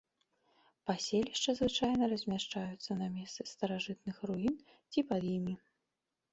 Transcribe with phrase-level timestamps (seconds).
[0.89, 4.55] Паселішча звычайна размяшчаюцца на месцы старажытных руін
[4.91, 5.55] ці пад імі.